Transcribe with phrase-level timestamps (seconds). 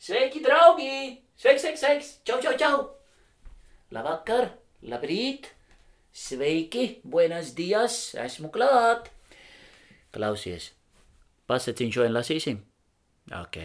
[0.00, 1.20] Sveiki, draugi!
[1.36, 2.06] Sveiks, sveiks, sveiks!
[2.24, 2.76] Čau, čau, čau!
[3.92, 4.46] Labvakar,
[4.88, 5.50] labrīt!
[6.16, 9.10] Sveiki, buenas dias, esmu klāt!
[10.16, 10.70] Klausies,
[11.52, 12.62] pasaciņš šodien lasīsim?
[13.42, 13.58] Ok,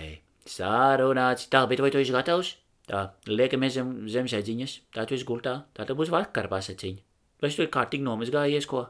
[0.51, 1.47] sārunāts.
[1.47, 2.51] Tā, bet vai tu esi gatavs?
[2.91, 6.99] Tā, liekamies zem, zem sēdziņas, tā tu esi gultā, tā tad būs vakar pasaciņa.
[7.39, 8.83] Vai tu ir kārtīgi nomazgājies, ko?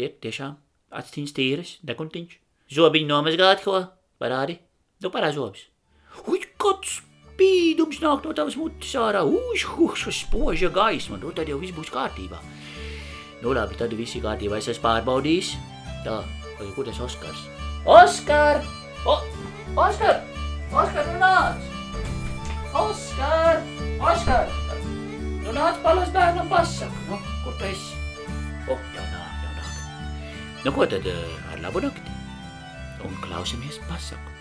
[0.00, 0.56] Ir, tiešām,
[0.96, 2.40] astiņas tīras, dekuntiņš.
[2.80, 3.84] Zobiņi nomazgāt, ko?
[4.16, 4.62] Parādi,
[5.04, 5.68] nu parādi zobus.
[6.24, 7.00] Uj, kāds
[7.34, 11.92] spīdums nāk no tavas mutes ārā, uj, uj, spoža gaisma, nu tad jau viss būs
[11.92, 12.40] kārtībā.
[13.42, 15.54] Nu labi, tad viss ir kārtībā, es esmu pārbaudījis.
[16.06, 16.20] Tā,
[16.58, 17.44] vai kur tas Oskars?
[17.84, 18.62] Oskar!
[19.04, 19.18] O,
[19.76, 20.22] Oskar!
[20.72, 21.70] Oskar, nu nāc!
[22.84, 23.60] Oskar!
[24.00, 24.52] Oskar!
[25.44, 27.98] Nu nāc palas bērnam pasaku, nu, kur tu esi?
[28.64, 30.62] O, jau nāk, jau nāk.
[30.64, 32.14] Nu ko tad, eh, ar labu nakti?
[33.04, 34.33] Un klausamies pasaku.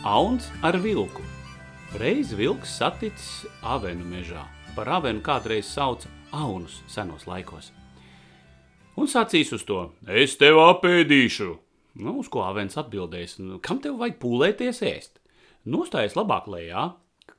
[0.00, 1.20] Auns ar vilku.
[2.00, 4.46] Reiz vilks saticis avenu mežā.
[4.72, 7.68] Par avenu kādreiz sauca aunus senos laikos.
[8.96, 11.50] Un sacīs uz to: Es tevi apēdīšu!
[12.00, 15.20] Nu, uz ko avens atbildēs: "Nu, Kam tev vajag pūlēties ēst?
[15.66, 16.94] Nostājies labāk lejā,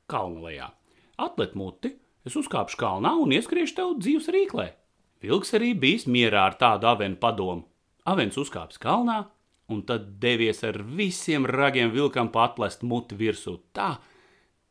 [0.06, 0.70] kalna lejā.
[1.18, 4.70] Atlet muti, es uzkāpšu kalnā un ieskriešu tev dzīves rīklē.
[5.20, 7.66] Vilks arī bijis mierā ar tādu avenu padomu.
[8.06, 9.26] Avens uzkāps kalnā,
[9.72, 13.96] un tad devies ar visiem ragiem vilkam patlest muti virsū tā,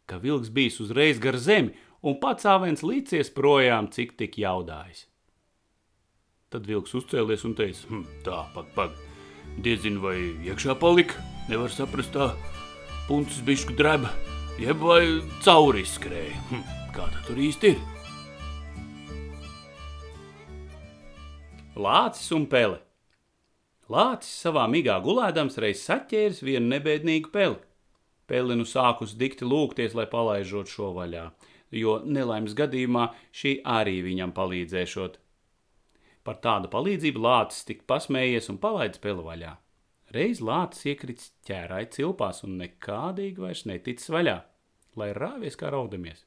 [0.06, 5.06] ka vilks bijis uzreiz gar zemi, un pats avens līdzies projām, cik tik jaudājis.
[6.50, 8.96] Tad vilks uzcēlies un teica: hm, Tā, pag, pag,
[9.62, 10.16] diezinu, vai
[10.48, 12.32] iekšā palika, nevar saprast, tā
[13.06, 14.10] puncis bišku dreba,
[14.58, 15.04] jeb vai
[15.44, 16.36] cauri izskrēja.
[16.50, 17.80] Hm, kā tā tur īsti ir?
[21.80, 22.82] Lācis un pele.
[23.90, 27.56] Lācis savā migā gulēdams reiz saķēris vienu nebēdīgu peli.
[28.30, 31.24] Peli nu sākus dikti lūgties, lai palaižot šo vaļā,
[31.74, 35.18] jo nelaimes gadījumā šī arī viņam palīdzēšot.
[36.22, 39.56] Par tādu palīdzību lācis tik pasmējies un palaidis peli vaļā.
[40.14, 44.40] Reiz lācis iekrits ķērāja cilpās un nekādīgi vairs neticis vaļā,
[45.02, 46.26] lai rāvies kā raudamies.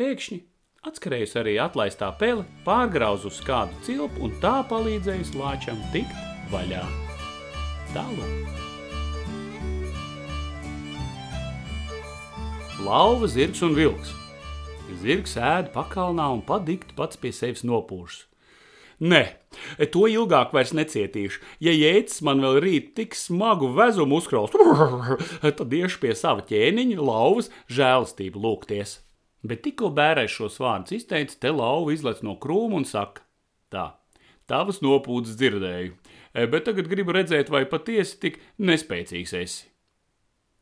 [0.00, 0.40] Pēkšņi
[0.88, 6.82] atskrējusi arī atlaistā pele, pārgrauzu uz kādu cilpu un tā palīdzējusi lāčam tikt vaļā.
[7.94, 8.60] Tālāk.
[12.84, 14.12] Lauva, zirgs un vilks.
[15.00, 18.26] Zirgs ēd pakalnā un padikti pats pie sevis nopūšas.
[19.04, 19.22] Nē,
[19.92, 21.40] to ilgāk vairs necietīšu.
[21.64, 24.54] Ja jēdzis man vēl rīt tik smagu vezumu uzkraust,
[25.58, 29.00] tad iešu pie sava ķēniņa, lauvas, žēlastību lūgties.
[29.44, 33.26] Bet tikko bērēs šos vārdus izteica, te lauva izlec no krūma un saka:
[33.74, 33.90] Tā,
[34.50, 35.94] tavas nopūtas dzirdēju,
[36.34, 39.70] e, bet tagad gribu redzēt, vai patiesi tik nespēcīgs esi.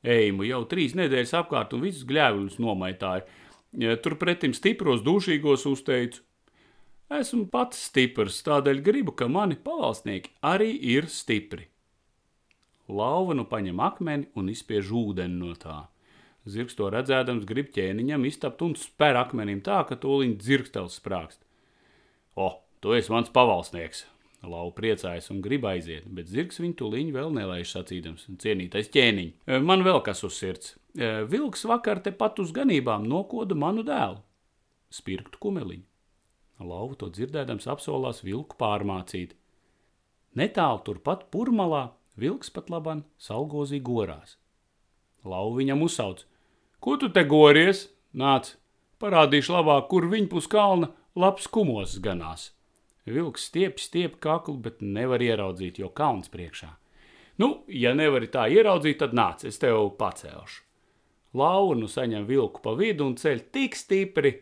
[0.03, 3.27] Eimu jau trīs nedēļas apkārt un visus gļēvuļus nomaitāju.
[3.79, 6.25] E, Turpretim stipros dušīgos uzteicu.
[7.13, 11.69] Esmu pats stiprs, tādēļ gribu, ka mani pavalsnieki arī ir stipri.
[12.89, 15.83] Lauva nu paņem akmeni un izspiež ūdeni no tā.
[16.49, 21.45] Zirgs to redzēdams, grib ķēniņam iztapt un spēr akmenim tā, ka tūlīt dzirkstels sprākst.
[22.35, 22.49] O,
[22.83, 24.07] tu esi mans pavalsnieks!
[24.43, 29.59] Lauva priecājas un grib aiziet, bet zirgs viņu tuliņu vēl nelaiž sacīdams: Cienītais ķēniņ, e,
[29.63, 30.75] man vēl kas uz sirds.
[30.99, 34.19] E, Vilks vakar tepat uz ganībām nokoda manu dēlu,
[34.91, 35.87] spirktu kumeliņu.
[36.63, 39.37] Lauva to dzirdēdams apsolās vilku pārmācīt.
[40.39, 44.39] Netālu turpat purmalā vilks pat laban salgozī gorās.
[45.23, 46.25] Lauva viņam uzsauc:
[46.83, 47.87] Ko tu te gories?
[48.13, 48.57] Nāc,
[48.99, 52.51] parādīšu labāk, kur viņa pus kalna labs kumos ganās.
[53.07, 56.71] Vilks stiep, stiep kaklu, bet nevar ieraudzīt, jo kalns priekšā.
[57.43, 60.63] Nu, ja nevari tā ieraudzīt, tad nāc, es tev pacelšu.
[61.35, 64.35] Lauva nu saņem vilku pa vidu un ceļ tik stipri,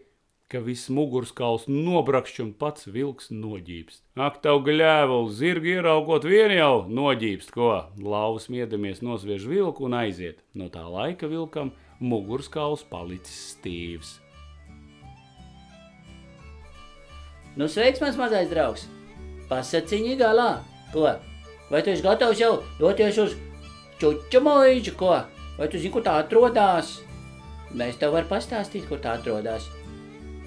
[0.50, 4.02] ka viss mugurskauls nobrakšķi un pats vilks noģībst.
[4.18, 7.70] Ak, tev gļēvuli, zirgi ieraugot vien jau noģībst, ko?
[8.02, 10.42] Lauvas miedamies nosviež vilku un aiziet.
[10.58, 11.70] No tā laika vilkam
[12.02, 14.16] mugurskauls palicis stīvs.
[17.56, 18.86] Nu, sveiks, mans mazais draugs!
[19.50, 20.60] Pasaciņi galā!
[20.94, 21.08] Ko?
[21.70, 23.34] Vai tu esi gatavs jau doties uz
[23.98, 25.16] čuču mūžu, ko?
[25.58, 26.98] Vai tu zini, kur tā atrodas?
[27.74, 29.68] Mēs tev varam pastāstīt, kur tā atrodas.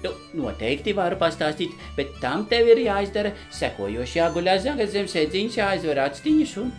[0.04, 6.02] Nu, noteikti varu pastāstīt, bet tam tev ir jāizdara sekojoši jāguļās zagad zem sēdziņas, jāizver
[6.04, 6.74] actiņas un...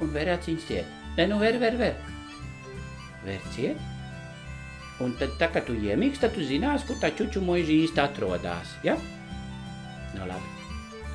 [0.00, 0.96] Un ver aciņas ciet.
[1.18, 1.96] Nē, nu ver, ver, ver.
[3.26, 3.97] Ver ciet.
[5.04, 8.72] Un tad, tā kā tu iemīgs, tad tu zinās, kur tā čuču mūža īsti atrodas,
[8.86, 8.96] ja?
[10.16, 10.66] Nu labi,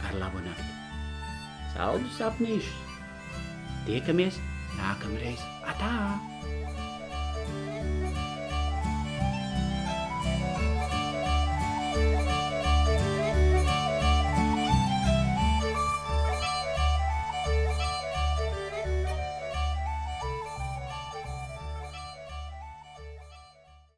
[0.07, 0.69] ar labu nakti.
[1.73, 2.99] Saldus sapnīšus.
[3.83, 4.39] Tiekamies
[4.77, 5.43] nākamreiz.
[5.67, 5.91] Atā!